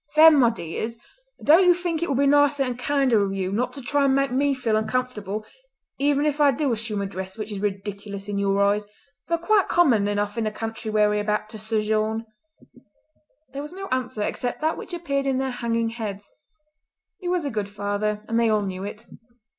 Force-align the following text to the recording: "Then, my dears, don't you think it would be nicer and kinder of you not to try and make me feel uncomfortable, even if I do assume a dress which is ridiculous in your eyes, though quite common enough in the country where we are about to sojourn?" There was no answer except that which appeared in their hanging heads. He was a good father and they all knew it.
"Then, 0.15 0.39
my 0.39 0.49
dears, 0.49 0.97
don't 1.43 1.63
you 1.63 1.75
think 1.75 2.01
it 2.01 2.09
would 2.09 2.17
be 2.17 2.25
nicer 2.25 2.63
and 2.63 2.75
kinder 2.79 3.23
of 3.23 3.35
you 3.35 3.51
not 3.51 3.71
to 3.73 3.83
try 3.83 4.05
and 4.05 4.15
make 4.15 4.31
me 4.31 4.55
feel 4.55 4.75
uncomfortable, 4.75 5.45
even 5.99 6.25
if 6.25 6.41
I 6.41 6.49
do 6.49 6.71
assume 6.71 7.03
a 7.03 7.05
dress 7.05 7.37
which 7.37 7.51
is 7.51 7.59
ridiculous 7.59 8.27
in 8.27 8.39
your 8.39 8.59
eyes, 8.61 8.87
though 9.27 9.37
quite 9.37 9.67
common 9.69 10.07
enough 10.07 10.39
in 10.39 10.45
the 10.45 10.49
country 10.49 10.89
where 10.89 11.07
we 11.11 11.17
are 11.17 11.21
about 11.21 11.49
to 11.49 11.59
sojourn?" 11.59 12.25
There 13.53 13.61
was 13.61 13.73
no 13.73 13.85
answer 13.91 14.23
except 14.23 14.59
that 14.61 14.75
which 14.75 14.91
appeared 14.91 15.27
in 15.27 15.37
their 15.37 15.51
hanging 15.51 15.89
heads. 15.89 16.33
He 17.19 17.27
was 17.27 17.45
a 17.45 17.51
good 17.51 17.69
father 17.69 18.25
and 18.27 18.39
they 18.39 18.49
all 18.49 18.63
knew 18.65 18.83
it. 18.83 19.05